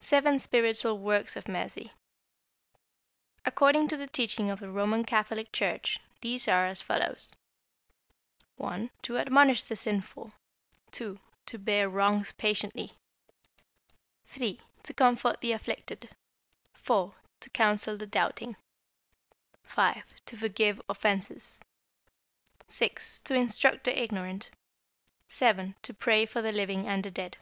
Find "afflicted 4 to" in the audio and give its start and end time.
15.52-17.50